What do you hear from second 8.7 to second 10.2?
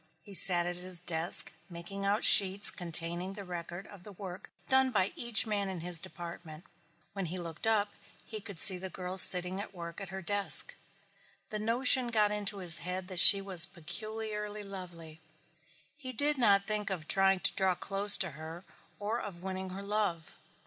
the girl sitting at work at